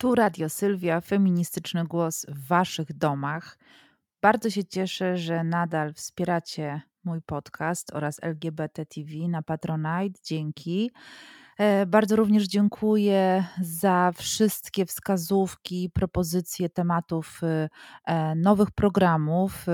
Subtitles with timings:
[0.00, 3.58] Tu Radio Sylwia, feministyczny głos w Waszych domach.
[4.22, 10.20] Bardzo się cieszę, że nadal wspieracie mój podcast oraz LGBT TV na Patronite.
[10.24, 10.90] Dzięki.
[11.58, 17.68] E, bardzo również dziękuję za wszystkie wskazówki, propozycje tematów y,
[18.06, 19.66] e, nowych programów.
[19.68, 19.72] Y,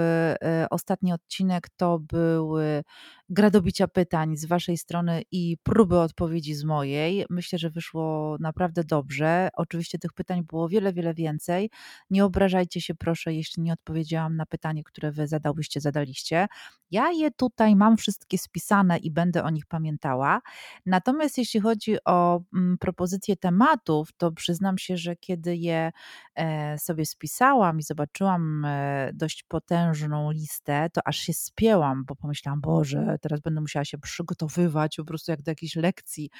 [0.64, 2.82] y, ostatni odcinek to były
[3.28, 7.26] gradobicia pytań z Waszej strony i próby odpowiedzi z mojej.
[7.30, 9.48] Myślę, że wyszło naprawdę dobrze.
[9.54, 11.70] Oczywiście tych pytań było wiele, wiele więcej.
[12.10, 16.46] Nie obrażajcie się proszę, jeśli nie odpowiedziałam na pytanie, które Wy zadałyście, zadaliście.
[16.90, 20.40] Ja je tutaj mam wszystkie spisane i będę o nich pamiętała.
[20.86, 21.73] Natomiast jeśli chodzi
[22.04, 25.92] o mm, propozycje tematów, to przyznam się, że kiedy je
[26.34, 32.60] e, sobie spisałam i zobaczyłam e, dość potężną listę, to aż się spięłam, bo pomyślałam,
[32.60, 36.30] Boże, teraz będę musiała się przygotowywać po prostu jak do jakiejś lekcji.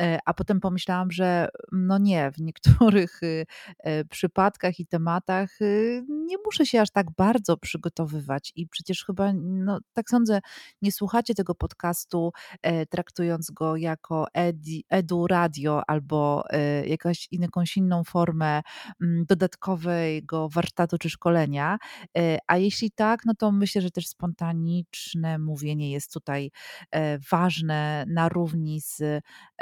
[0.00, 3.46] E, a potem pomyślałam, że no nie, w niektórych y,
[4.10, 9.80] przypadkach i tematach y, nie muszę się aż tak bardzo przygotowywać i przecież chyba no,
[9.92, 10.40] tak sądzę,
[10.82, 12.32] nie słuchacie tego podcastu
[12.90, 18.62] traktując go jako edi, edu radio albo e, jakaś, jakąś inną formę
[19.02, 21.78] m, dodatkowego warsztatu czy szkolenia.
[22.18, 26.50] E, a jeśli tak, no to myślę, że też spontaniczne mówienie jest tutaj
[26.90, 29.02] e, ważne na równi z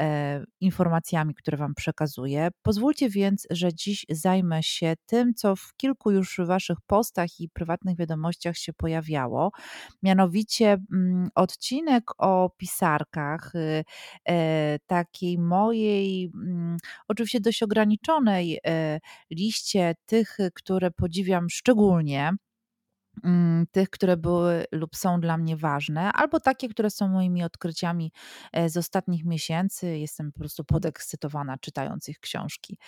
[0.01, 2.49] e, informacjami, które Wam przekazuję.
[2.63, 7.97] Pozwólcie więc, że dziś zajmę się tym, co w kilku już Waszych postach i prywatnych
[7.97, 9.51] wiadomościach się pojawiało.
[10.03, 13.85] Mianowicie mm, odcinek o pisarkach, y,
[14.29, 16.77] e, takiej mojej, mm,
[17.09, 22.33] oczywiście dość ograniczonej e, liście tych, które podziwiam szczególnie.
[23.25, 28.13] Mm, tych, które były lub są dla mnie ważne, albo takie, które są moimi odkryciami
[28.53, 29.99] e, z ostatnich miesięcy.
[29.99, 32.79] Jestem po prostu podekscytowana czytając ich książki.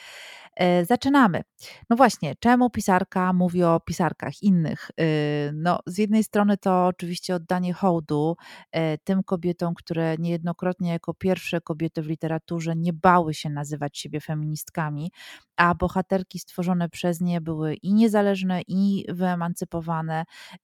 [0.57, 1.43] E, zaczynamy.
[1.91, 4.91] No właśnie, czemu pisarka mówi o pisarkach innych?
[5.01, 8.37] Y, no, z jednej strony to oczywiście oddanie hołdu
[8.73, 14.21] e, tym kobietom, które niejednokrotnie jako pierwsze kobiety w literaturze nie bały się nazywać siebie
[14.21, 15.11] feministkami,
[15.57, 20.16] a bohaterki stworzone przez nie były i niezależne, i wyemancypowane,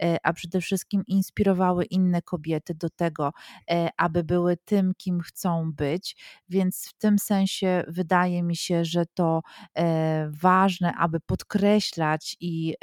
[0.02, 3.32] e, a przede wszystkim inspirowały inne kobiety do tego,
[3.70, 6.16] e, aby były tym, kim chcą być.
[6.48, 9.42] Więc w tym sensie wydaje mi się, że to
[9.78, 12.74] e, ważne, aby podkreślać i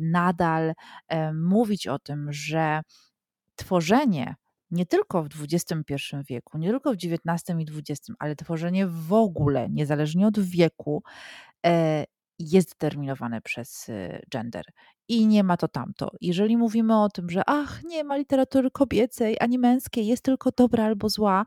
[0.00, 0.72] nadal
[1.32, 2.80] mówić o tym, że
[3.56, 4.34] tworzenie
[4.70, 5.94] nie tylko w XXI
[6.28, 11.02] wieku, nie tylko w XIX i XX, ale tworzenie w ogóle, niezależnie od wieku,
[12.38, 14.64] jest determinowane przez e, gender.
[15.08, 16.10] I nie ma to tamto.
[16.20, 20.84] Jeżeli mówimy o tym, że ach, nie ma literatury kobiecej ani męskiej, jest tylko dobra
[20.84, 21.44] albo zła,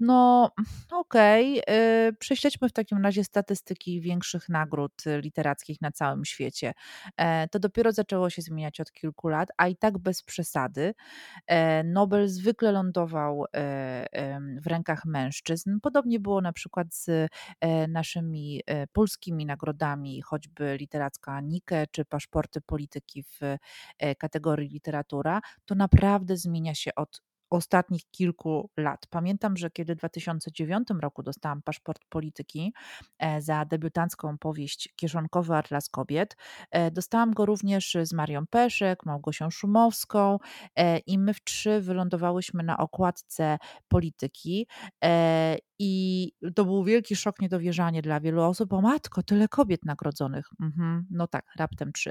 [0.00, 0.50] no,
[0.90, 1.62] okej.
[1.62, 2.12] Okay.
[2.18, 6.72] Prześledźmy w takim razie statystyki większych nagród y, literackich na całym świecie.
[7.16, 10.94] E, to dopiero zaczęło się zmieniać od kilku lat, a i tak bez przesady.
[11.46, 14.06] E, Nobel zwykle lądował e,
[14.60, 15.80] w rękach mężczyzn.
[15.82, 17.30] Podobnie było na przykład z
[17.88, 18.60] naszymi
[18.92, 23.56] polskimi nagrodami, choćby literacka Nike czy paszporty polityki w
[24.18, 25.40] kategorii literatura.
[25.64, 27.22] To naprawdę zmienia się od
[27.54, 29.06] ostatnich kilku lat.
[29.10, 32.72] Pamiętam, że kiedy w 2009 roku dostałam paszport polityki
[33.18, 36.36] e, za debiutancką powieść Kieszonkowy Atlas Kobiet,
[36.70, 40.38] e, dostałam go również z Marią Peszek, Małgosią Szumowską
[40.76, 44.66] e, i my w trzy wylądowałyśmy na okładce polityki
[45.78, 48.72] i to był wielki szok, niedowierzanie dla wielu osób.
[48.72, 50.46] O matko, tyle kobiet nagrodzonych.
[50.60, 52.10] Mhm, no tak, raptem trzy.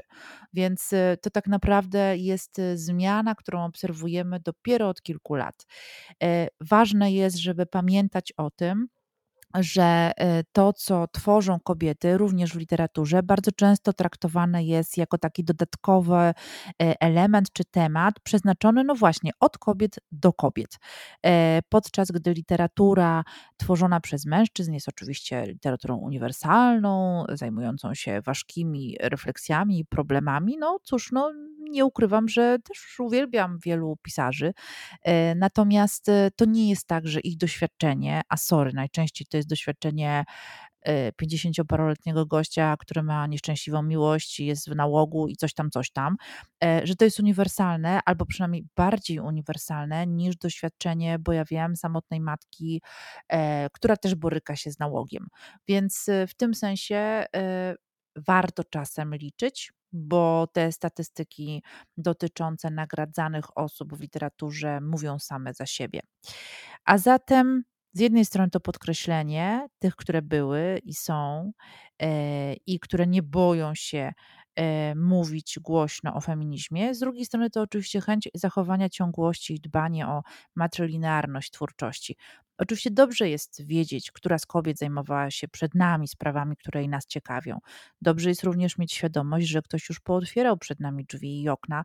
[0.52, 0.90] Więc
[1.22, 5.66] to tak naprawdę jest zmiana, którą obserwujemy dopiero od kilku lat.
[6.22, 8.88] E, ważne jest, żeby pamiętać o tym,
[9.54, 15.44] że y, to, co tworzą kobiety, również w literaturze, bardzo często traktowane jest jako taki
[15.44, 16.34] dodatkowy y,
[17.00, 20.78] element czy temat przeznaczony, no właśnie, od kobiet do kobiet.
[21.26, 23.24] E, podczas gdy literatura
[23.56, 31.12] tworzona przez mężczyzn jest oczywiście literaturą uniwersalną, zajmującą się ważkimi refleksjami i problemami, no cóż,
[31.12, 31.32] no
[31.70, 34.52] nie ukrywam, że też uwielbiam wielu pisarzy,
[35.36, 40.24] natomiast to nie jest tak, że ich doświadczenie, a sorry, najczęściej to jest doświadczenie
[41.22, 46.16] 50-paroletniego e, gościa, który ma nieszczęśliwą miłość, jest w nałogu i coś tam, coś tam,
[46.84, 52.82] że to jest uniwersalne, albo przynajmniej bardziej uniwersalne niż doświadczenie, bo ja wiem, samotnej matki,
[53.72, 55.28] która też boryka się z nałogiem.
[55.68, 57.24] Więc w tym sensie
[58.16, 61.62] warto czasem liczyć, bo te statystyki
[61.96, 66.00] dotyczące nagradzanych osób w literaturze mówią same za siebie.
[66.84, 67.64] A zatem
[67.96, 71.52] Z jednej strony to podkreślenie tych, które były i są,
[72.02, 74.12] e, i które nie boją się
[74.56, 76.94] e, mówić głośno o feminizmie.
[76.94, 80.22] Z drugiej strony to oczywiście chęć zachowania ciągłości i dbanie o
[80.56, 82.16] matrilinearność twórczości.
[82.58, 87.58] Oczywiście dobrze jest wiedzieć, która z kobiet zajmowała się przed nami sprawami, które nas ciekawią.
[88.02, 91.84] Dobrze jest również mieć świadomość, że ktoś już pootwierał przed nami drzwi i okna,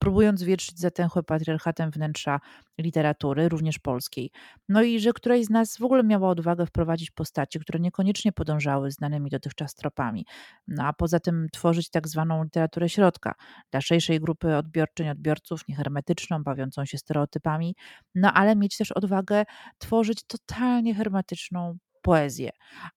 [0.00, 2.40] próbując wietrzyć zatęchłe patriarchatem wnętrza
[2.78, 4.30] literatury, również polskiej.
[4.68, 8.90] No i że któraś z nas w ogóle miała odwagę wprowadzić postacie, które niekoniecznie podążały
[8.90, 10.26] znanymi dotychczas tropami.
[10.68, 13.34] No a poza tym tworzyć tak zwaną literaturę środka
[13.70, 17.74] dla szerszej grupy odbiorczyń, odbiorców, niehermetyczną, bawiącą się stereotypami,
[18.14, 19.44] no ale mieć też odwagę
[19.78, 22.50] tworzyć totalnie hermetyczną poezję,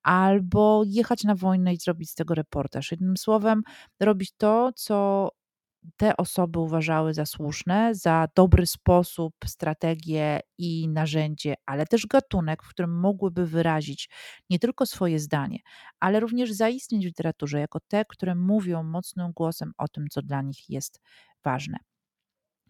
[0.04, 2.92] albo jechać na wojnę i zrobić z tego reportaż.
[2.92, 3.62] Jednym słowem,
[4.00, 5.30] robić to, co
[5.97, 12.69] te osoby uważały za słuszne, za dobry sposób, strategię i narzędzie, ale też gatunek, w
[12.69, 14.09] którym mogłyby wyrazić
[14.50, 15.59] nie tylko swoje zdanie,
[16.00, 20.41] ale również zaistnieć w literaturze jako te, które mówią mocnym głosem o tym, co dla
[20.41, 21.00] nich jest
[21.44, 21.77] ważne.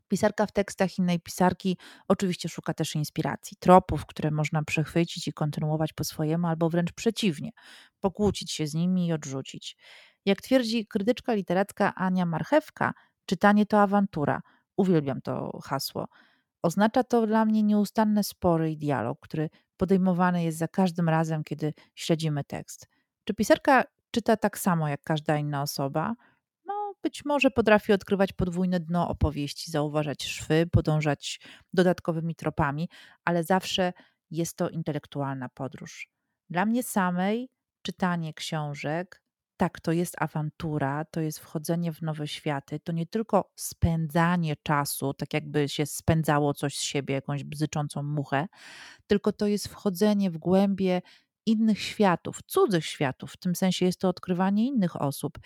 [0.08, 1.78] Pisarka w tekstach innej pisarki
[2.08, 7.52] oczywiście szuka też inspiracji, tropów, które można przechwycić i kontynuować po swojemu, albo wręcz przeciwnie,
[8.00, 9.78] pokłócić się z nimi i odrzucić.
[10.26, 12.94] Jak twierdzi krytyczka literacka Ania Marchewka,
[13.26, 14.42] czytanie to awantura.
[14.78, 16.08] Uwielbiam to hasło.
[16.62, 21.74] Oznacza to dla mnie nieustanne spory i dialog, który podejmowany jest za każdym razem, kiedy
[21.96, 22.88] śledzimy tekst.
[23.24, 26.16] Czy pisarka czyta tak samo jak każda inna osoba?
[26.66, 31.40] No, być może potrafi odkrywać podwójne dno opowieści, zauważać szwy, podążać
[31.74, 32.90] dodatkowymi tropami,
[33.26, 33.94] ale zawsze
[34.32, 36.08] jest to intelektualna podróż.
[36.50, 37.50] Dla mnie samej
[37.82, 39.23] czytanie książek
[39.64, 45.14] tak, to jest awantura, to jest wchodzenie w nowe światy, to nie tylko spędzanie czasu,
[45.14, 48.48] tak jakby się spędzało coś z siebie, jakąś bzyczącą muchę,
[49.08, 51.02] tylko to jest wchodzenie w głębie
[51.46, 55.40] innych światów, cudzych światów, w tym sensie jest to odkrywanie innych osób,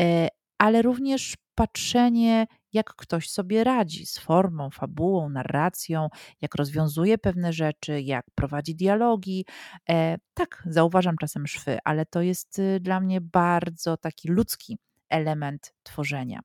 [0.00, 0.28] e,
[0.60, 6.08] ale również patrzenie, jak ktoś sobie radzi z formą, fabułą, narracją,
[6.40, 9.46] jak rozwiązuje pewne rzeczy, jak prowadzi dialogi.
[9.88, 14.78] E, tak, zauważam czasem szwy, ale to jest y, dla mnie bardzo taki ludzki
[15.08, 16.40] element tworzenia.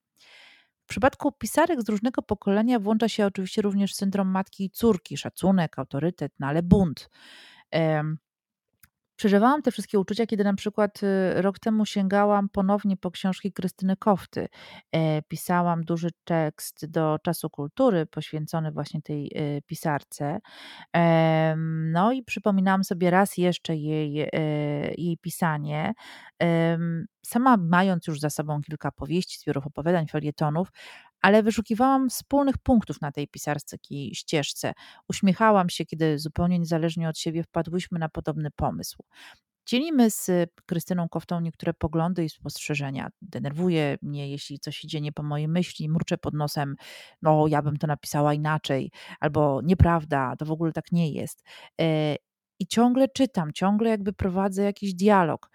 [0.84, 5.80] W przypadku pisarek z różnego pokolenia włącza się oczywiście również syndrom matki i córki, szacunek,
[5.80, 7.10] autorytet, no ale bunt.
[9.16, 13.98] Przeżywałam te wszystkie uczucia, kiedy na przykład y, rok temu sięgałam ponownie po książki Krystyny
[13.98, 14.48] Kofty.
[14.92, 20.40] E, pisałam duży tekst do Czasu Kultury poświęcony właśnie tej y, pisarce.
[21.92, 24.30] No i przypominałam sobie raz jeszcze jej, e,
[24.98, 25.94] jej pisanie.
[27.26, 30.72] Sama mając już za sobą kilka powieści, zbiorów opowiadań, felietonów,
[31.26, 34.74] ale wyszukiwałam wspólnych punktów na tej pisarskiej ścieżce.
[35.10, 39.04] Uśmiechałam się, kiedy zupełnie niezależnie od siebie wpadłyśmy na podobny pomysł.
[39.66, 40.32] Dzielimy z
[40.66, 43.10] Krystyną Koftą niektóre poglądy i spostrzeżenia.
[43.22, 46.76] Denerwuje mnie, jeśli coś idzie nie po mojej myśli, murczę pod nosem,
[47.22, 51.44] no ja bym to napisała inaczej, albo nieprawda, to w ogóle tak nie jest.
[51.82, 52.16] E,
[52.60, 55.50] I ciągle czytam, ciągle jakby prowadzę jakiś dialog.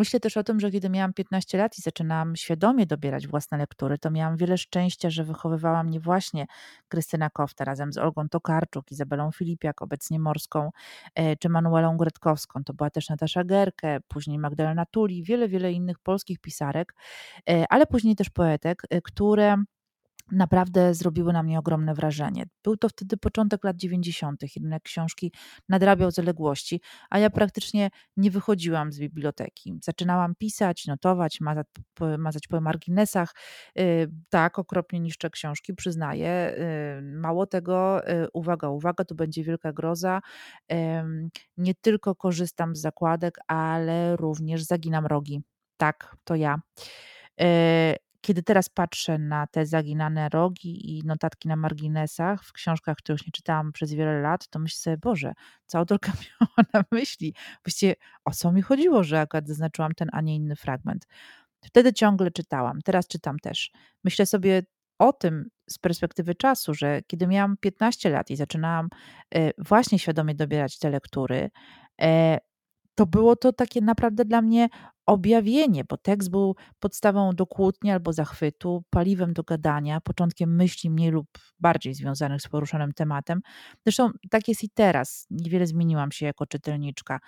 [0.00, 3.98] Myślę też o tym, że kiedy miałam 15 lat i zaczynałam świadomie dobierać własne lektury,
[3.98, 6.46] to miałam wiele szczęścia, że wychowywała mnie właśnie
[6.88, 10.70] Krystyna Kofta razem z Olgą Tokarczuk, Izabelą Filipiak, obecnie Morską,
[11.14, 12.64] e, czy Manuelą Gretkowską.
[12.64, 16.94] To była też Natasza Gerke, później Magdalena Tuli, wiele, wiele innych polskich pisarek,
[17.50, 19.56] e, ale później też poetek, e, które
[20.32, 22.44] naprawdę zrobiły na mnie ogromne wrażenie.
[22.64, 25.32] Był to wtedy początek lat 90., rynek książki
[25.68, 29.78] nadrabiał zaległości, a ja praktycznie nie wychodziłam z biblioteki.
[29.82, 31.66] Zaczynałam pisać, notować, mazać,
[32.18, 33.34] mazać po marginesach.
[33.78, 36.54] Y, tak, okropnie niszczę książki, przyznaję.
[36.98, 40.20] Y, mało tego, y, uwaga, uwaga, to będzie wielka groza.
[41.56, 45.42] Nie tylko korzystam z zakładek, ale również zaginam rogi.
[45.76, 46.60] Tak, to ja
[48.20, 53.26] kiedy teraz patrzę na te zaginane rogi i notatki na marginesach w książkach, które już
[53.26, 55.32] nie czytałam przez wiele lat, to myślę sobie, Boże,
[55.66, 57.34] co autorka miała na myśli?
[57.64, 61.06] Właściwie o co mi chodziło, że akurat zaznaczyłam ten, a nie inny fragment.
[61.64, 63.70] Wtedy ciągle czytałam, teraz czytam też.
[64.04, 64.62] Myślę sobie
[64.98, 68.88] o tym z perspektywy czasu, że kiedy miałam 15 lat i zaczynałam
[69.34, 71.50] e, właśnie świadomie dobierać te lektury,
[72.02, 72.38] e,
[73.00, 74.68] to było to takie naprawdę dla mnie
[75.06, 81.10] objawienie, bo tekst był podstawą do kłótni albo zachwytu, paliwem do gadania, początkiem myśli mniej
[81.10, 81.26] lub
[81.58, 83.40] bardziej związanych z poruszonym tematem.
[83.86, 85.26] Zresztą tak jest i teraz.
[85.30, 87.20] Niewiele zmieniłam się jako czytelniczka.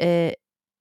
[0.00, 0.32] E,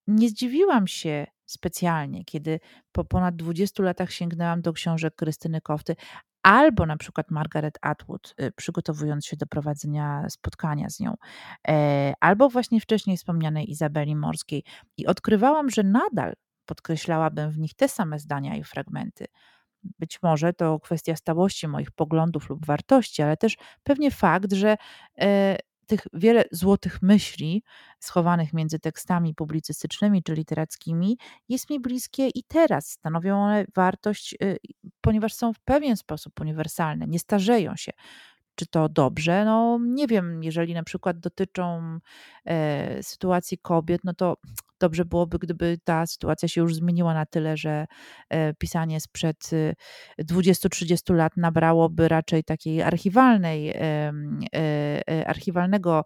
[0.08, 2.60] nie zdziwiłam się specjalnie, kiedy
[2.92, 5.96] po ponad 20 latach sięgnęłam do książek Krystyny Kofty,
[6.44, 11.16] Albo na przykład Margaret Atwood, y, przygotowując się do prowadzenia spotkania z nią,
[11.68, 14.64] e, albo właśnie wcześniej wspomnianej Izabeli Morskiej.
[14.98, 16.34] I odkrywałam, że nadal
[16.66, 19.26] podkreślałabym w nich te same zdania i fragmenty.
[20.00, 24.78] Być może to kwestia stałości moich poglądów lub wartości, ale też pewnie fakt, że
[25.22, 25.58] e,
[25.92, 27.64] tych wiele złotych myśli
[28.00, 31.18] schowanych między tekstami publicystycznymi czy literackimi
[31.50, 32.90] jest mi bliskie i teraz.
[32.90, 34.58] Stanowią one wartość, y,
[35.02, 37.92] ponieważ są w pewien sposób uniwersalne, nie starzeją się.
[38.56, 39.46] Czy to dobrze?
[39.46, 42.00] No nie wiem, jeżeli na przykład dotyczą
[42.46, 44.38] e, sytuacji kobiet, no to
[44.82, 47.88] dobrze byłoby, gdyby ta sytuacja się już zmieniła na tyle, że
[48.30, 49.50] e, pisanie sprzed
[50.20, 54.14] 20-30 y, lat nabrałoby raczej takiej archiwalnej, e,
[54.56, 56.04] e, archiwalnego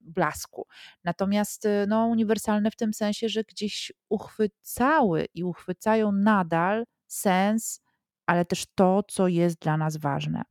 [0.00, 0.66] blasku.
[1.04, 7.80] Natomiast no, uniwersalne w tym sensie, że gdzieś uchwycały i uchwycają nadal sens,
[8.26, 10.42] ale też to, co jest dla nas ważne.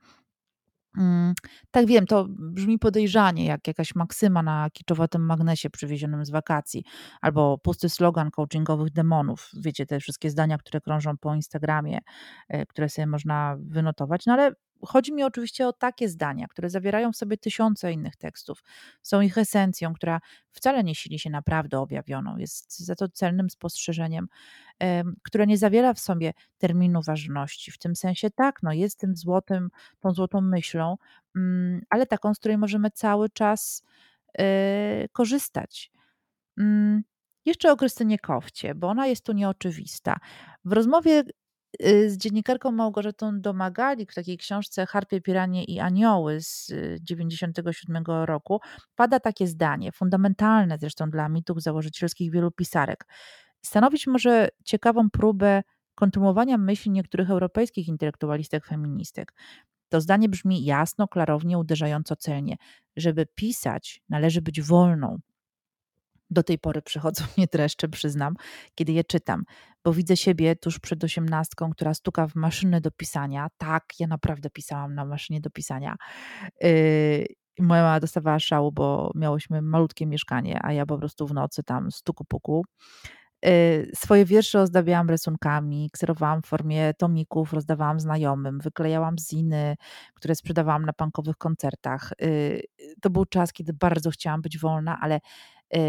[0.98, 1.34] Mm,
[1.72, 6.84] tak wiem, to brzmi podejrzanie, jak jakaś maksyma na kiczowatym magnesie przywiezionym z wakacji,
[7.22, 9.50] albo pusty slogan coachingowych demonów.
[9.54, 12.00] Wiecie, te wszystkie zdania, które krążą po Instagramie,
[12.50, 14.26] e, które sobie można wynotować.
[14.26, 14.52] No ale
[14.86, 18.64] Chodzi mi oczywiście o takie zdania, które zawierają w sobie tysiące innych tekstów.
[19.02, 20.20] Są ich esencją, która
[20.52, 22.38] wcale nie sili się naprawdę objawioną.
[22.38, 24.28] Jest za to celnym spostrzeżeniem,
[25.24, 27.72] które nie zawiera w sobie terminu ważności.
[27.72, 29.70] W tym sensie tak, no jest tym złotym,
[30.00, 30.98] tą złotą myślą,
[31.36, 33.84] mm, ale taką, z której możemy cały czas
[34.40, 35.92] e, korzystać.
[36.58, 37.04] Mm,
[37.46, 40.18] jeszcze o Krystynie Kowcie, bo ona jest tu nieoczywista.
[40.66, 41.24] W rozmowie
[42.08, 48.60] z dziennikarką Małgorzatą Domagalik w takiej książce Harpie, Piranie i Anioły z 1997 roku
[48.96, 53.06] pada takie zdanie, fundamentalne zresztą dla mitów założycielskich wielu pisarek.
[53.62, 55.63] Stanowić może ciekawą próbę
[55.96, 59.34] kontynuowania myśli niektórych europejskich intelektualistek feministek.
[59.90, 62.56] To zdanie brzmi jasno, klarownie, uderzająco celnie.
[62.96, 65.20] Żeby pisać, należy być wolną,
[66.32, 68.34] do tej pory przychodzą mnie dreszcze, przyznam,
[68.76, 69.44] kiedy je czytam,
[69.84, 73.48] bo widzę siebie tuż przed osiemnastką, która stuka w maszynę do pisania.
[73.58, 75.96] Tak, ja naprawdę pisałam na maszynie do pisania.
[76.62, 77.26] Yy,
[77.60, 81.92] moja mama dostawała szału, bo miałyśmy malutkie mieszkanie, a ja po prostu w nocy tam
[81.92, 82.66] stuku puku.
[83.46, 89.76] Yy, swoje wiersze ozdabiałam rysunkami, kserowałam w formie tomików, rozdawałam znajomym, wyklejałam ziny,
[90.14, 92.12] które sprzedawałam na punkowych koncertach.
[92.20, 92.62] Yy,
[93.02, 95.20] to był czas, kiedy bardzo chciałam być wolna, ale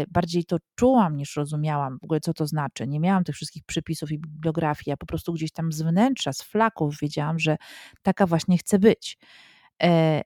[0.07, 2.87] bardziej to czułam niż rozumiałam w ogóle, co to znaczy.
[2.87, 6.41] Nie miałam tych wszystkich przypisów i bibliografii, ja po prostu gdzieś tam z wnętrza, z
[6.41, 7.57] flaków wiedziałam, że
[8.01, 9.17] taka właśnie chcę być.
[9.83, 10.21] E,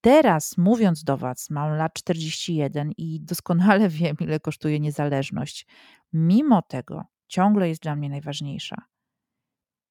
[0.00, 5.66] teraz, mówiąc do Was, mam lat 41 i doskonale wiem, ile kosztuje niezależność.
[6.12, 8.76] Mimo tego ciągle jest dla mnie najważniejsza.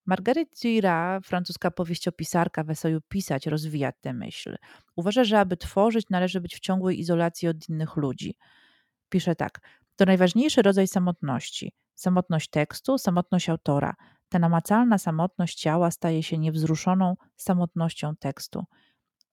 [0.06, 4.56] Margaret Duras, francuska powieściopisarka, wesoju pisać, rozwija tę myśl.
[4.96, 8.36] Uważa, że aby tworzyć, należy być w ciągłej izolacji od innych ludzi
[9.12, 9.60] pisze tak:
[9.96, 11.74] To najważniejszy rodzaj samotności.
[11.96, 13.94] Samotność tekstu, samotność autora.
[14.30, 18.66] Ta namacalna samotność ciała staje się niewzruszoną samotnością tekstu.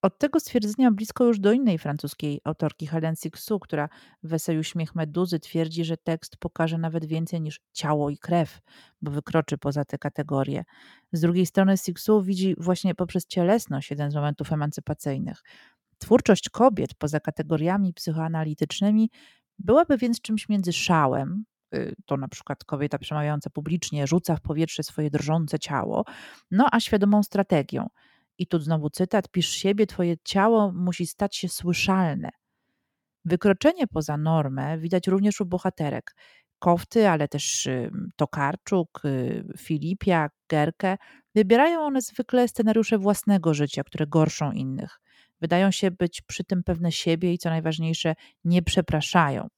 [0.02, 3.88] Od tego stwierdzenia blisko już do innej francuskiej autorki Helen Sixu, która
[4.22, 8.60] w Wesoju Śmiech Meduzy twierdzi, że tekst pokaże nawet więcej niż ciało i krew,
[9.02, 10.64] bo wykroczy poza te kategorie.
[11.12, 15.42] Z drugiej strony Sixu widzi właśnie poprzez cielesność jeden z momentów emancypacyjnych.
[15.98, 19.10] Twórczość kobiet poza kategoriami psychoanalitycznymi
[19.58, 24.82] Byłaby więc czymś między szałem, y, to na przykład kobieta przemawiająca publicznie rzuca w powietrze
[24.82, 26.04] swoje drżące ciało,
[26.50, 27.86] no a świadomą strategią.
[28.38, 32.30] I tu znowu cytat: Pisz siebie, twoje ciało musi stać się słyszalne.
[33.24, 36.14] Wykroczenie poza normę widać również u bohaterek.
[36.58, 37.68] Kofty, ale też
[38.16, 40.96] Tokarczuk, y, Filipia, Gerkę.
[41.34, 45.00] Wybierają one zwykle scenariusze własnego życia, które gorszą innych.
[45.40, 48.14] Wydają się być przy tym pewne siebie i co najważniejsze,
[48.44, 49.48] nie przepraszają.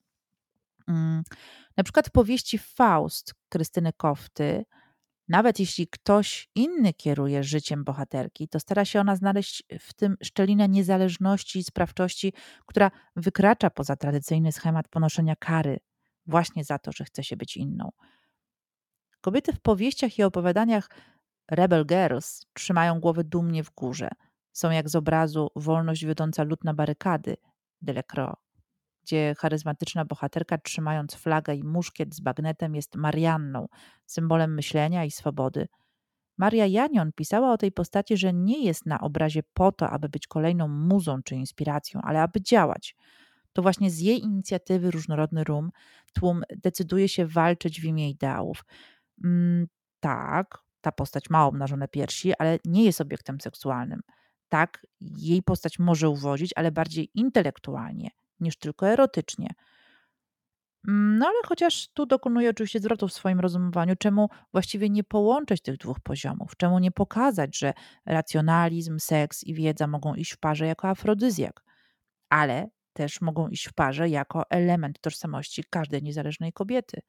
[0.89, 1.23] Mm,
[1.77, 4.65] na przykład w powieści Faust Krystyny Kofty,
[5.29, 10.69] nawet jeśli ktoś inny kieruje życiem bohaterki, to stara się ona znaleźć w tym szczelinę
[10.69, 12.33] niezależności i sprawczości,
[12.67, 15.79] która wykracza poza tradycyjny schemat ponoszenia kary
[16.27, 17.91] właśnie za to, że chce się być inną.
[19.21, 20.91] Kobiety w powieściach i opowiadaniach
[21.51, 24.09] Rebel Girls trzymają głowy dumnie w górze–
[24.52, 27.37] są jak z obrazu Wolność wiodąca lud na barykady
[27.83, 28.35] Delecroix,
[29.02, 33.66] gdzie charyzmatyczna bohaterka trzymając flagę i muszkiet z bagnetem jest Marianną,
[34.07, 35.69] symbolem myślenia i swobody.
[36.38, 40.26] Maria Janion pisała o tej postaci, że nie jest na obrazie po to, aby być
[40.26, 42.97] kolejną muzą czy inspiracją, ale aby działać.
[43.52, 45.71] To właśnie z jej inicjatywy różnorodny rum
[46.12, 48.64] tłum decyduje się walczyć w imię ideałów.
[49.25, 49.66] Mm,
[50.00, 54.00] tak, ta postać ma obnażone piersi, ale nie jest obiektem seksualnym.
[54.50, 59.54] Tak, jej postać może uwodzić, ale bardziej intelektualnie niż tylko erotycznie.
[60.88, 65.62] Mm, no ale chociaż tu dokonuję oczywiście zwrotu w swoim rozumowaniu, czemu właściwie nie połączyć
[65.62, 66.57] tych dwóch poziomów?
[66.57, 67.73] Czemu nie pokazać, że
[68.07, 71.64] racjonalizm, seks i wiedza mogą iść w parze jako afrodyzjak,
[72.30, 77.00] ale też mogą iść w parze jako element tożsamości każdej niezależnej kobiety?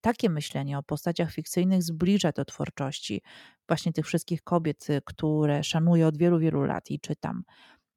[0.00, 3.22] Takie myślenie o postaciach fikcyjnych zbliża do twórczości
[3.68, 7.42] właśnie tych wszystkich kobiet, y, które szanuję od wielu, wielu lat i czytam.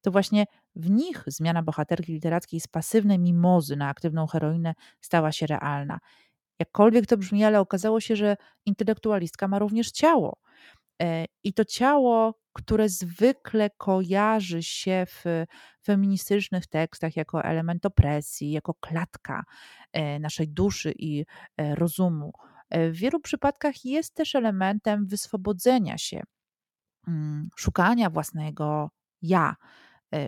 [0.01, 5.47] To właśnie w nich zmiana bohaterki literackiej z pasywnej mimozy na aktywną heroinę stała się
[5.47, 5.99] realna.
[6.59, 10.37] Jakkolwiek to brzmi, ale okazało się, że intelektualistka ma również ciało.
[11.01, 15.45] E, I to ciało, które zwykle kojarzy się w
[15.85, 19.43] feministycznych tekstach jako element opresji, jako klatka
[19.93, 21.25] e, naszej duszy i
[21.57, 22.31] e, rozumu,
[22.73, 26.21] w wielu przypadkach jest też elementem wyswobodzenia się,
[27.07, 28.89] mm, szukania własnego
[29.21, 29.55] ja,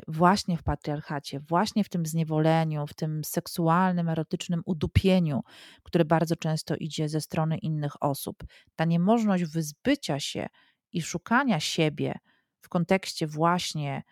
[0.07, 5.41] właśnie w patriarchacie, właśnie w tym zniewoleniu, w tym seksualnym, erotycznym udupieniu,
[5.83, 8.43] które bardzo często idzie ze strony innych osób.
[8.75, 10.47] Ta niemożność wyzbycia się
[10.91, 12.19] i szukania siebie
[12.61, 14.03] w kontekście właśnie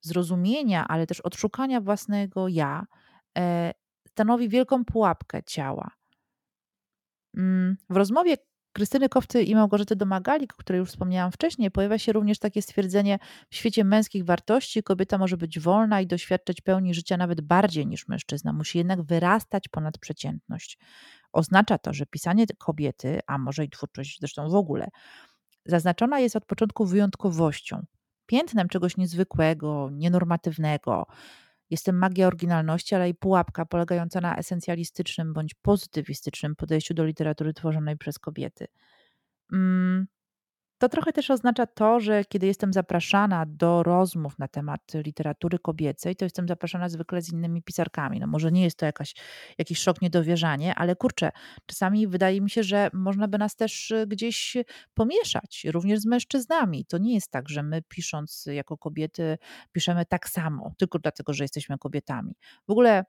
[0.00, 2.86] zrozumienia, ale też odszukania własnego ja,
[3.38, 3.72] e,
[4.08, 5.90] stanowi wielką pułapkę ciała.
[7.36, 8.36] Mm, w rozmowie
[8.78, 13.18] Krystyny Kofty i Małgorzaty Domagalik, o której już wspomniałam wcześniej, pojawia się również takie stwierdzenie:
[13.50, 18.08] W świecie męskich wartości kobieta może być wolna i doświadczać pełni życia nawet bardziej niż
[18.08, 18.52] mężczyzna.
[18.52, 20.78] Musi jednak wyrastać ponad przeciętność.
[21.32, 24.88] Oznacza to, że pisanie kobiety, a może i twórczość zresztą w ogóle,
[25.66, 27.82] zaznaczona jest od początku wyjątkowością,
[28.26, 31.06] piętnem czegoś niezwykłego, nienormatywnego.
[31.70, 37.96] Jestem magia oryginalności, ale i pułapka polegająca na esencjalistycznym bądź pozytywistycznym podejściu do literatury tworzonej
[37.96, 38.66] przez kobiety.
[39.52, 40.06] Mm,
[40.78, 46.16] to trochę też oznacza to, że kiedy jestem zapraszana do rozmów na temat literatury kobiecej,
[46.16, 48.20] to jestem zapraszana zwykle z innymi pisarkami.
[48.20, 49.14] No może nie jest to jakaś,
[49.58, 51.30] jakiś szok, niedowierzanie, ale kurczę,
[51.66, 54.56] czasami wydaje mi się, że można by nas też y, gdzieś
[54.94, 56.84] pomieszać, również z mężczyznami.
[56.84, 59.38] To nie jest tak, że my pisząc jako kobiety
[59.72, 62.34] piszemy tak samo, tylko dlatego, że jesteśmy kobietami.
[62.68, 63.04] W ogóle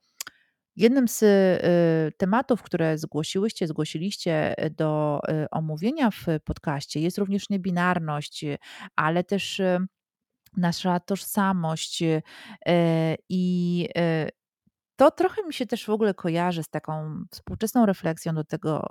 [0.79, 7.49] Jednym z y, tematów, które zgłosiłyście, zgłosiliście y, do y, omówienia w podcaście jest również
[7.49, 8.45] niebinarność,
[8.95, 9.61] ale też
[10.57, 12.03] nasza tożsamość
[13.29, 13.87] i
[14.95, 18.87] to trochę mi się też w ogóle kojarzy z taką współczesną refleksją do tego,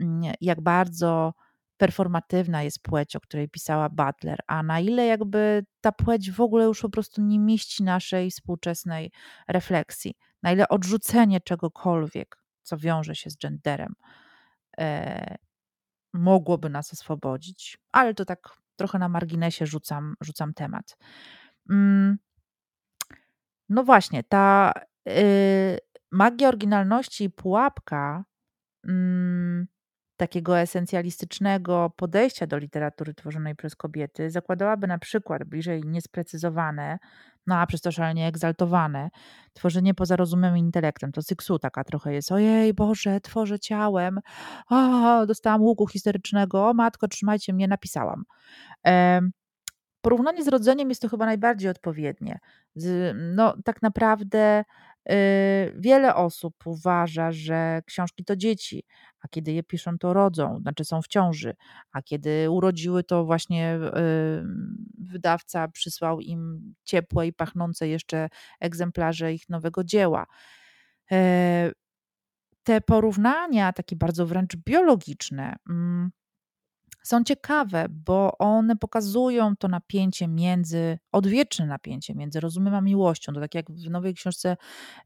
[0.00, 1.32] mm, jak bardzo
[1.76, 6.64] performatywna jest płeć, o której pisała Butler, a na ile jakby ta płeć w ogóle
[6.64, 9.12] już po prostu nie mieści naszej współczesnej
[9.48, 13.94] refleksji, na ile odrzucenie czegokolwiek, co wiąże się z genderem,
[14.78, 15.36] e,
[16.12, 20.96] mogłoby nas oswobodzić, ale to tak trochę na marginesie rzucam, rzucam temat.
[21.70, 22.18] Mm.
[23.68, 24.72] No właśnie, ta
[25.08, 25.78] y,
[26.10, 28.24] magia oryginalności i pułapka
[28.88, 29.66] mm,
[30.16, 36.98] takiego esencjalistycznego podejścia do literatury tworzonej przez kobiety zakładałaby na przykład bliżej niesprecyzowane,
[37.46, 39.10] no a przez to szalenie egzaltowane,
[39.52, 41.12] tworzenie poza rozumem i intelektem.
[41.12, 42.32] To syksu taka trochę jest.
[42.32, 44.20] Ojej, Boże, tworzę ciałem.
[44.70, 46.74] O, dostałam łuku histerycznego.
[46.74, 48.24] Matko, trzymajcie mnie, napisałam.
[50.00, 52.38] Porównanie z rodzeniem jest to chyba najbardziej odpowiednie.
[53.14, 54.64] no, tak naprawdę
[55.76, 58.84] wiele osób uważa, że książki to dzieci,
[59.20, 61.54] a kiedy je piszą, to rodzą, znaczy są w ciąży,
[61.92, 64.44] a kiedy urodziły, to właśnie y,
[64.98, 68.28] wydawca przysłał im ciepłe i pachnące jeszcze
[68.60, 70.26] egzemplarze ich nowego dzieła.
[71.12, 71.72] E,
[72.62, 76.10] te porównania, takie bardzo wręcz biologiczne, mm,
[77.02, 83.32] są ciekawe, bo one pokazują to napięcie między, odwieczne napięcie między rozumem a miłością.
[83.32, 84.56] To tak jak w nowej książce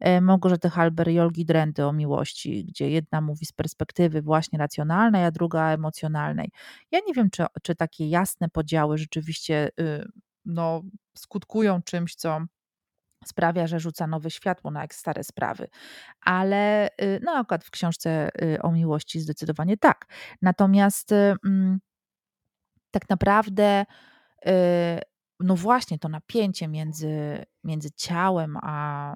[0.01, 5.25] e, Małgorzaty Halber i Olgi Drendy o miłości, gdzie jedna mówi z perspektywy właśnie racjonalnej,
[5.25, 6.51] a druga emocjonalnej.
[6.91, 10.05] Ja nie wiem, czy, czy takie jasne podziały rzeczywiście y,
[10.45, 10.83] no,
[11.19, 12.41] skutkują czymś, co
[13.29, 15.69] sprawia, że rzuca nowe światło na stare sprawy.
[16.21, 20.07] Ale y, no akurat w książce y, o miłości zdecydowanie tak.
[20.43, 21.79] Natomiast mm,
[22.91, 23.85] tak naprawdę
[24.47, 24.51] y,
[25.41, 29.15] no właśnie to napięcie między, między ciałem a,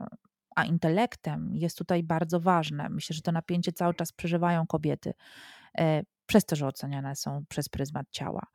[0.56, 2.88] a intelektem jest tutaj bardzo ważne.
[2.88, 5.14] Myślę, że to napięcie cały czas przeżywają kobiety,
[5.78, 8.46] e, przez to, że oceniane są przez pryzmat ciała.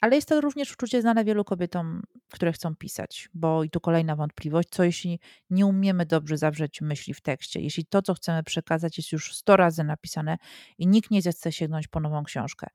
[0.00, 4.16] Ale jest to również uczucie znane wielu kobietom, które chcą pisać, bo i tu kolejna
[4.16, 8.98] wątpliwość, co jeśli nie umiemy dobrze zawrzeć myśli w tekście, jeśli to, co chcemy przekazać,
[8.98, 10.38] jest już 100 razy napisane
[10.78, 12.66] i nikt nie zechce sięgnąć po nową książkę,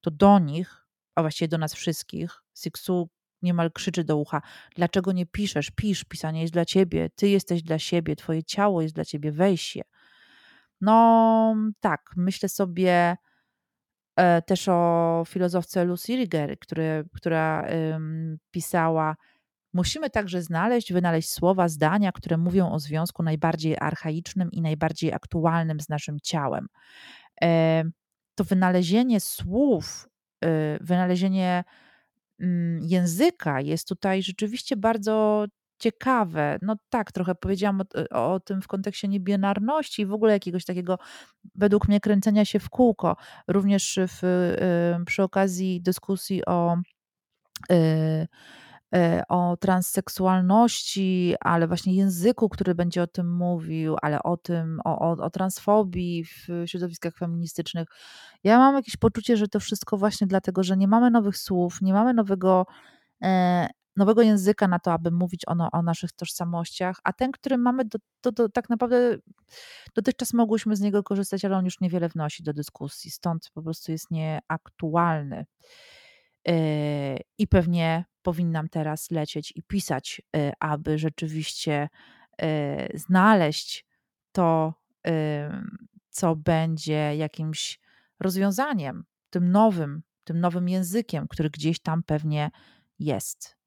[0.00, 3.08] to do nich, a właściwie do nas wszystkich, Siksu
[3.42, 4.42] niemal krzyczy do ucha:
[4.76, 5.70] Dlaczego nie piszesz?
[5.70, 9.76] Pisz, pisanie jest dla ciebie, ty jesteś dla siebie, twoje ciało jest dla ciebie, weź
[9.76, 9.82] je.
[10.80, 13.16] No tak, myślę sobie
[14.46, 16.58] też o filozofce Lucy Riger,
[17.12, 17.68] która
[18.50, 19.16] pisała:
[19.72, 25.80] Musimy także znaleźć, wynaleźć słowa, zdania, które mówią o związku najbardziej archaicznym i najbardziej aktualnym
[25.80, 26.66] z naszym ciałem.
[27.42, 27.84] E,
[28.34, 30.08] to wynalezienie słów,
[30.44, 30.48] y,
[30.80, 31.64] wynalezienie
[32.40, 35.44] mm, języka jest tutaj rzeczywiście bardzo
[35.78, 36.58] ciekawe.
[36.62, 40.98] No tak, trochę powiedziałam o, o tym w kontekście niebinarności i w ogóle jakiegoś takiego,
[41.54, 43.16] według mnie, kręcenia się w kółko.
[43.48, 44.24] Również w,
[45.00, 46.76] y, przy okazji dyskusji o
[47.72, 47.74] y,
[48.96, 54.98] y, o transseksualności, ale właśnie języku, który będzie o tym mówił, ale o tym, o,
[54.98, 57.88] o, o transfobii w środowiskach feministycznych.
[58.44, 61.92] Ja mam jakieś poczucie, że to wszystko właśnie dlatego, że nie mamy nowych słów, nie
[61.92, 62.66] mamy nowego
[63.22, 67.88] e, nowego języka na to, aby mówić o, o naszych tożsamościach, a ten, który mamy,
[67.88, 69.16] to, to, to, tak naprawdę
[69.94, 73.92] dotychczas mogłyśmy z niego korzystać, ale on już niewiele wnosi do dyskusji, stąd po prostu
[73.92, 75.46] jest nieaktualny.
[76.46, 76.54] Yy,
[77.38, 81.88] I pewnie powinnam teraz lecieć i pisać, yy, aby rzeczywiście
[82.42, 82.48] yy,
[82.94, 83.86] znaleźć
[84.32, 84.74] to,
[86.10, 87.80] co będzie jakimś
[88.20, 92.50] rozwiązaniem, tym nowym, tym nowym językiem, który gdzieś tam pewnie
[92.98, 93.57] jest.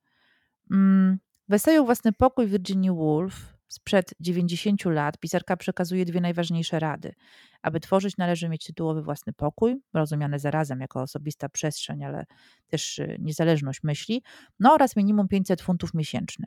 [0.71, 7.13] Mm, w eseju Własny pokój Virginia Woolf sprzed 90 lat pisarka przekazuje dwie najważniejsze rady.
[7.61, 12.25] Aby tworzyć, należy mieć tytułowy własny pokój, rozumiany zarazem jako osobista przestrzeń, ale
[12.67, 14.23] też y, niezależność myśli,
[14.59, 16.45] no oraz minimum 500 funtów miesięcznie.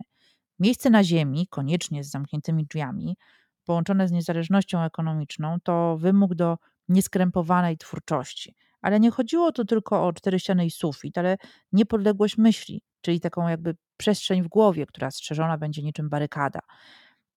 [0.59, 3.17] Miejsce na ziemi, koniecznie z zamkniętymi drzwiami,
[3.65, 6.59] połączone z niezależnością ekonomiczną, to wymóg do
[6.89, 8.55] nieskrępowanej twórczości.
[8.81, 11.37] Ale nie chodziło tu tylko o cztery ściany i sufit, ale
[11.73, 16.61] niepodległość myśli, czyli taką jakby przestrzeń w głowie, która strzeżona będzie niczym barykada.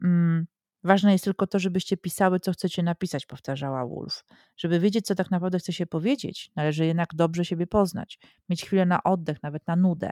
[0.03, 0.47] Mm,
[0.83, 4.23] ważne jest tylko to, żebyście pisały, co chcecie napisać, powtarzała Wolf.
[4.57, 8.85] Żeby wiedzieć, co tak naprawdę chce się powiedzieć, należy jednak dobrze siebie poznać, mieć chwilę
[8.85, 10.09] na oddech, nawet na nudę.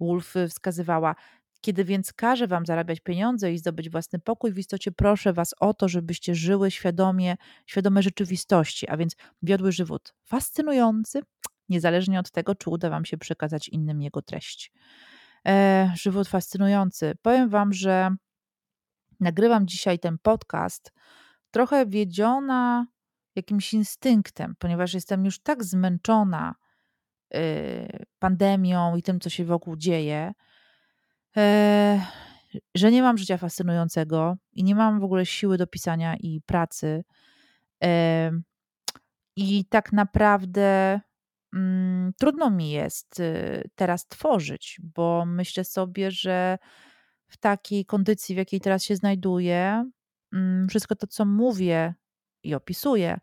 [0.00, 1.14] Wolf wskazywała,
[1.60, 5.74] kiedy więc każe wam zarabiać pieniądze i zdobyć własny pokój, w istocie proszę was o
[5.74, 11.22] to, żebyście żyły świadomie, świadome rzeczywistości, a więc wiodły żywot fascynujący,
[11.70, 14.72] niezależnie od tego, czy uda wam się przekazać innym jego treść.
[15.46, 17.12] E, żywot fascynujący.
[17.22, 18.10] Powiem wam, że
[19.20, 20.92] nagrywam dzisiaj ten podcast
[21.50, 22.86] trochę wiedziona
[23.34, 26.54] jakimś instynktem, ponieważ jestem już tak zmęczona
[27.34, 30.32] y, pandemią i tym, co się wokół dzieje,
[31.36, 32.06] e,
[32.74, 37.04] że nie mam życia fascynującego i nie mam w ogóle siły do pisania i pracy.
[37.82, 38.30] E,
[39.36, 41.00] I tak naprawdę
[42.18, 46.58] trudno mi jest y, teraz tworzyć, bo myślę sobie, że
[47.28, 49.90] w takiej kondycji, w jakiej teraz się znajduję,
[50.32, 51.94] mm, wszystko to, co mówię
[52.42, 53.18] i opisuję,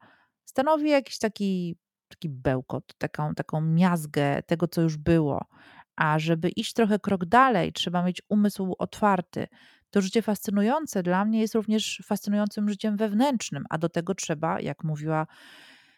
[0.46, 5.46] stanowi jakiś taki, taki bełkot, taką, taką miazgę tego, co już było.
[5.96, 9.48] A żeby iść trochę krok dalej, trzeba mieć umysł otwarty.
[9.90, 14.84] To życie fascynujące dla mnie jest również fascynującym życiem wewnętrznym, a do tego trzeba, jak
[14.84, 15.28] mówiła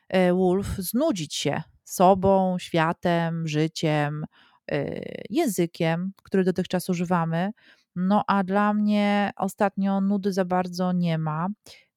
[0.10, 4.25] e, Wolf, znudzić się sobą, światem, życiem,
[4.71, 7.52] e, językiem, który dotychczas używamy.
[7.95, 11.47] No a dla mnie ostatnio nudy za bardzo nie ma,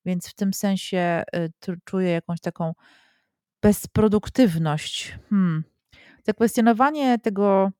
[0.05, 2.73] więc w tym sensie y, czuję jakąś taką
[3.61, 5.17] bezproduktywność.
[5.29, 5.63] Hmm.
[6.23, 7.71] Zakwestionowanie tego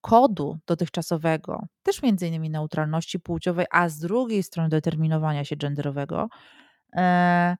[0.00, 6.28] kodu dotychczasowego, też między innymi neutralności płciowej, a z drugiej strony determinowania się genderowego,
[6.96, 7.56] e,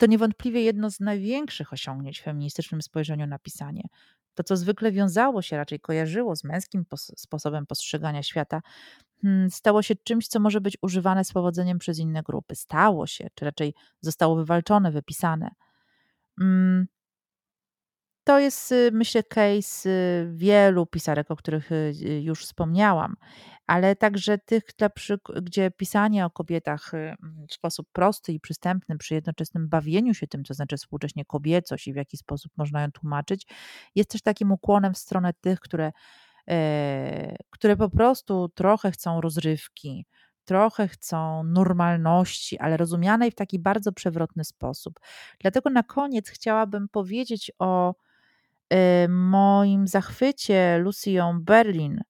[0.00, 3.82] to niewątpliwie jedno z największych osiągnięć w feministycznym spojrzeniu na pisanie.
[4.34, 6.84] To, co zwykle wiązało się, raczej kojarzyło z męskim
[7.16, 8.62] sposobem postrzegania świata,
[9.22, 12.54] hmm, stało się czymś, co może być używane z powodzeniem przez inne grupy.
[12.54, 15.50] Stało się, czy raczej zostało wywalczone, wypisane.
[16.40, 16.86] Mm,
[18.24, 23.16] to jest, y, myślę, case y, wielu pisarek, o których y, już wspomniałam,
[23.70, 24.62] ale także tych,
[25.42, 26.92] gdzie pisanie o kobietach
[27.48, 31.92] w sposób prosty i przystępny, przy jednoczesnym bawieniu się tym, co znaczy współcześnie kobiecość i
[31.92, 33.46] w jaki sposób można ją tłumaczyć,
[33.94, 35.92] jest też takim ukłonem w stronę tych, które,
[36.48, 40.06] e, które po prostu trochę chcą rozrywki,
[40.44, 45.00] trochę chcą normalności, ale rozumianej w taki bardzo przewrotny sposób.
[45.40, 47.94] Dlatego na koniec chciałabym powiedzieć o
[48.72, 52.00] Y, moim zachwycie Lucyą Berlin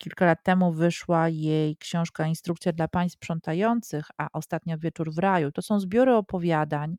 [0.00, 5.52] kilka lat temu wyszła jej książka Instrukcja dla pań sprzątających, a ostatnio Wieczór w raju.
[5.52, 6.96] To są zbiory opowiadań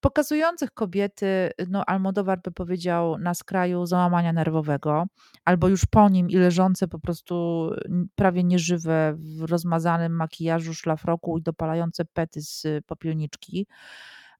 [0.00, 5.06] pokazujących kobiety, no Almodowar by powiedział, na skraju załamania nerwowego,
[5.44, 7.70] albo już po nim i leżące po prostu
[8.14, 13.66] prawie nieżywe w rozmazanym makijażu, szlafroku i dopalające pety z popielniczki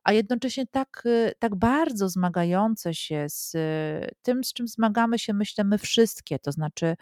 [0.07, 5.33] a jednocześnie tak, y, tak bardzo zmagające się z y, tym, z czym zmagamy się,
[5.35, 6.97] myślę, my wszystkie, to znaczy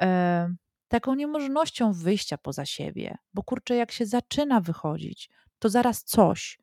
[0.00, 0.54] e,
[0.88, 6.58] taką niemożnością wyjścia poza siebie, bo kurczę, jak się zaczyna wychodzić, to zaraz coś,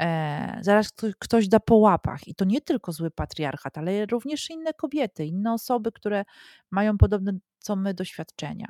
[0.00, 4.74] e, zaraz ktoś da po łapach i to nie tylko zły patriarchat, ale również inne
[4.74, 6.24] kobiety, inne osoby, które
[6.70, 8.68] mają podobne co my doświadczenia.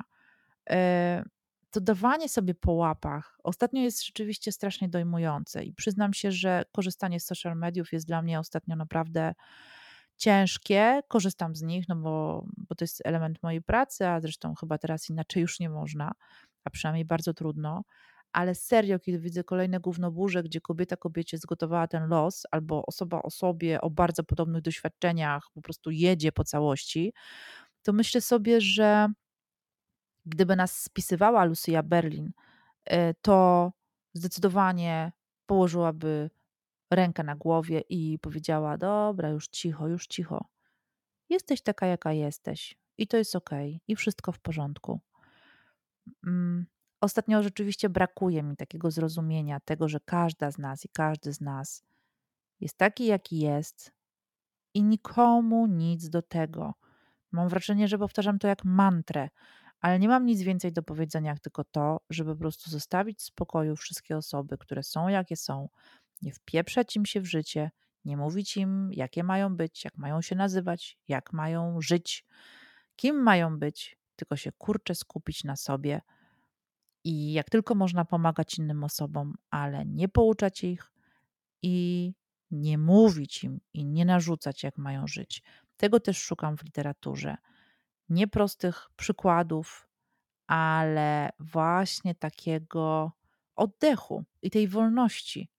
[0.69, 1.23] E,
[1.73, 7.19] to dawanie sobie po łapach ostatnio jest rzeczywiście strasznie dojmujące i przyznam się, że korzystanie
[7.19, 9.33] z social mediów jest dla mnie ostatnio naprawdę
[10.17, 11.01] ciężkie.
[11.07, 15.09] Korzystam z nich, no bo, bo to jest element mojej pracy, a zresztą chyba teraz
[15.09, 16.11] inaczej już nie można,
[16.63, 17.83] a przynajmniej bardzo trudno.
[18.31, 23.81] Ale serio, kiedy widzę kolejne gównoburze, gdzie kobieta kobiecie zgotowała ten los, albo osoba osobie
[23.81, 27.13] o bardzo podobnych doświadczeniach po prostu jedzie po całości,
[27.83, 29.07] to myślę sobie, że
[30.25, 32.31] Gdyby nas spisywała Lucia Berlin,
[32.85, 33.71] e, to
[34.13, 35.11] zdecydowanie
[35.45, 36.29] położyłaby
[36.91, 40.45] rękę na głowie i powiedziała: Dobra, już cicho, już cicho.
[41.29, 43.49] Jesteś taka, jaka jesteś, i to jest ok,
[43.87, 44.99] i wszystko w porządku.
[46.27, 46.65] Mm,
[47.01, 51.83] ostatnio rzeczywiście brakuje mi takiego zrozumienia tego, że każda z nas i każdy z nas
[52.59, 53.91] jest taki, jaki jest,
[54.73, 56.73] i nikomu nic do tego.
[57.31, 59.29] Mam wrażenie, że powtarzam to jak mantrę,
[59.83, 63.21] ale nie mam nic więcej do powiedzenia, jak tylko to, żeby po prostu zostawić w
[63.21, 65.69] spokoju wszystkie osoby, które są jakie są,
[66.21, 67.71] nie wpieprzać im się w życie,
[68.05, 72.25] nie mówić im, jakie mają być, jak mają się nazywać, jak mają żyć,
[72.95, 76.01] kim mają być, tylko się kurczę skupić na sobie
[77.03, 80.91] i jak tylko można pomagać innym osobom, ale nie pouczać ich
[81.61, 82.13] i
[82.51, 85.43] nie mówić im i nie narzucać, jak mają żyć.
[85.77, 87.37] Tego też szukam w literaturze
[88.13, 89.87] nieprostych przykładów,
[90.47, 93.11] ale właśnie takiego
[93.55, 95.49] oddechu i tej wolności,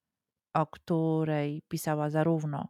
[0.54, 2.68] o której pisała zarówno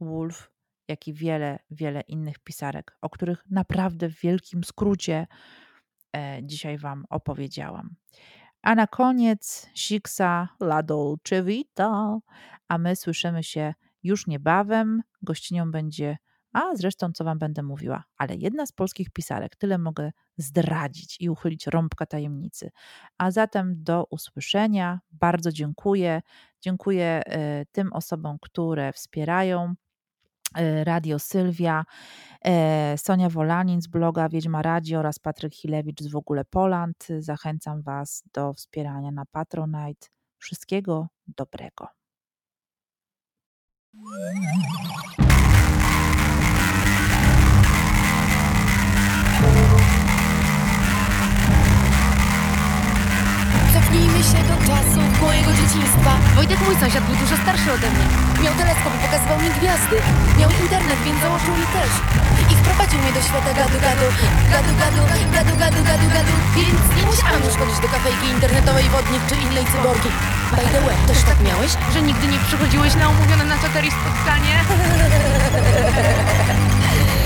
[0.00, 0.50] Woolf,
[0.88, 5.26] jak i wiele, wiele innych pisarek, o których naprawdę w wielkim skrócie
[6.16, 7.96] e, dzisiaj Wam opowiedziałam.
[8.62, 12.18] A na koniec Siksa La Dolce Vita,
[12.68, 15.02] a my słyszymy się już niebawem.
[15.22, 16.18] Gościnią będzie
[16.52, 21.30] a zresztą, co wam będę mówiła, ale jedna z polskich pisarek, tyle mogę zdradzić i
[21.30, 22.70] uchylić rąbka tajemnicy.
[23.18, 25.00] A zatem do usłyszenia.
[25.10, 26.22] Bardzo dziękuję.
[26.60, 27.22] Dziękuję
[27.62, 29.74] y, tym osobom, które wspierają
[30.58, 31.84] y, Radio Sylwia,
[32.94, 37.08] y, Sonia Wolanin z bloga Wiedźma Radio oraz Patryk Hilewicz z W ogóle Poland.
[37.18, 40.08] Zachęcam Was do wspierania na Patronite.
[40.38, 41.88] Wszystkiego dobrego.
[53.98, 56.12] Cofnijmy się do czasów mojego dzieciństwa.
[56.38, 58.06] Wojtek, mój sąsiad, był dużo starszy ode mnie.
[58.42, 59.96] Miał teleskop i pokazywał mi gwiazdy.
[60.40, 61.92] Miał internet, więc założył mi też.
[62.52, 64.06] I wprowadził mnie do świata gadu gadu.
[64.54, 65.02] Gadu gadu,
[65.36, 66.34] gadu gadu, gadu gadu.
[66.56, 70.10] Więc nie musiałam już chodzić do kafejki internetowej Wodnik czy innej cyborgi.
[70.56, 71.70] By the way, też tak miałeś?
[71.94, 74.54] Że nigdy nie przychodziłeś na umówione na czaterii spotkanie?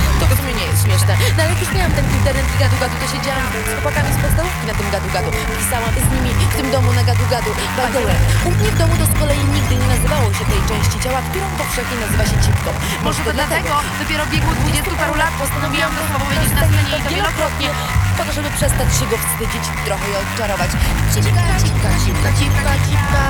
[0.30, 1.12] To w sumie nie jest śmieszne.
[1.36, 4.64] No ale już miałam ten internet i gadu gadu, to siedziałam z chłopakami z podstawówki
[4.70, 5.30] na tym gadu gadu.
[5.60, 7.50] Pisałam z nimi w tym domu na gadu gadu.
[7.76, 10.62] By the way, u mnie w domu to z kolei nigdy nie nazywało się tej
[10.70, 12.70] części ciała, którą powszechnie nazywa się cipką.
[13.06, 17.02] Może to dlatego, dopiero w wieku 20 paru lat postanowiłam to powiedzieć na scenie i
[17.04, 17.68] to wielokrotnie.
[18.16, 20.70] Po to, żeby przestać się go wstydzić, trochę je odczarować.
[21.12, 23.22] Cipka, cipka, cipka, cipka, cipka.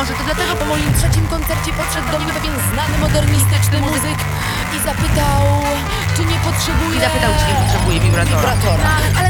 [0.00, 4.18] Może to dlatego, Po moim trzecim koncercie podszedł do mnie pewien znany modernistyczny muzyk
[4.92, 5.42] zapytał,
[6.16, 6.96] czy nie potrzebuje...
[6.98, 8.40] I zapytał, czy nie potrzebuje wibratora.
[8.40, 8.84] Wibratora.
[8.96, 9.28] Ale- Ale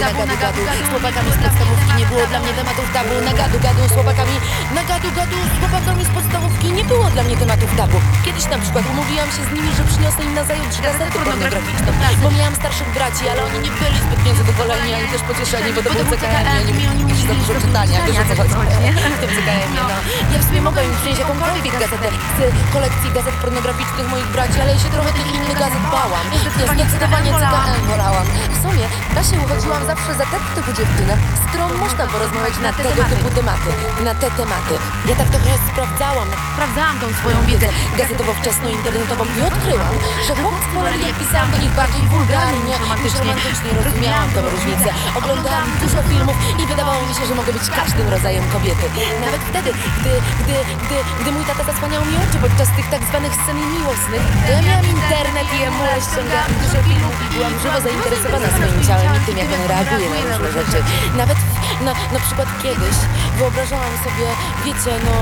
[0.00, 0.18] tabu.
[0.18, 3.14] Na gadu gadu z chłopakami z podstawówki nie było dla mnie tematów tabu.
[3.28, 4.34] Na gadu gadu z chłopakami...
[4.78, 7.98] Na gadu gadu z chłopakami z podstawówki nie było dla mnie tematów tabu.
[8.24, 11.90] Kiedyś na przykład umówiłam się z nimi, że przyniosę im na zajutrz gazetę pornograficzną.
[12.22, 15.90] Bo miałam starszych braci, ale oni nie byli zbytnio zadowoleni, ani też pocieszeni, bo to
[15.94, 16.46] było CKM.
[16.62, 18.76] Oni oni mieli za dużo czytania, wiesz o co chodzi.
[18.84, 18.92] nie?
[19.16, 19.96] W tym CKM-ie, no.
[20.32, 24.70] Ja w sumie mogę im przynieść jakąkolwiek gazetę z kolekcji gazet pornograficznych moich braci, ale
[24.74, 26.26] ja się trochę tych innych gazet bałam.
[26.60, 28.26] Ja zdecydowanie CKM wolałam.
[28.56, 32.62] W sumie w klasie uchodziłam zawsze za tę typu dziewczynę, z którą można porozmawiać na,
[32.70, 33.16] Na te tego tematy.
[33.16, 33.70] typu tematy.
[34.08, 34.74] Na te tematy.
[35.08, 37.68] Ja tak trochę sprawdzałam Sprawdzałam tą swoją wiedzę.
[37.98, 39.94] gazetowo-wczesno-internetową i odkryłam,
[40.26, 43.70] że chłopak z Polonii pisałam do nich bardziej wulgarnie niż romantycznie.
[43.88, 44.88] Rozumiałam tę różnicę.
[45.18, 48.86] Oglądałam dużo filmów i wydawało mi się, że mogę być każdym rodzajem kobiety.
[49.26, 53.34] Nawet wtedy, gdy, gdy, gdy, gdy mój tata zasłaniał mi oczy podczas tych tak zwanych
[53.40, 58.48] scen miłosnych, to ja miałam internet i emule ściągałam dużo filmów i byłam żywo zainteresowana
[58.56, 60.78] swoim ciałem i tym, jak on reaguje na różne rzeczy.
[61.16, 61.38] Nawet
[61.86, 62.96] na, na przykład kiedyś
[63.38, 64.28] wyobrażałam sobie,
[64.66, 65.16] wiecie, no,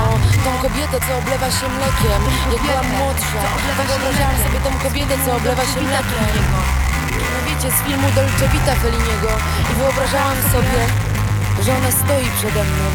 [0.44, 3.42] tą kobietę, co oblewa się mlekiem, jak byłam młodsza.
[3.90, 6.24] Wyobrażałam sobie tą kobietę, co oblewa się mlekiem.
[7.32, 9.30] No wiecie, z filmu Dolce Vita Felliniego
[9.70, 10.80] i wyobrażałam sobie,
[11.64, 12.86] że ona stoi przede mną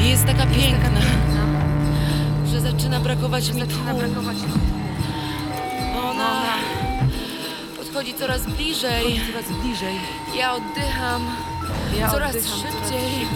[0.00, 1.00] i jest taka piękna,
[2.50, 4.75] że zaczyna brakować mi tchu.
[7.96, 9.20] Podchodzi coraz bliżej.
[9.26, 9.94] Coraz bliżej.
[10.38, 11.36] Ja oddycham
[11.98, 13.26] Ja coraz oddycham szybciej.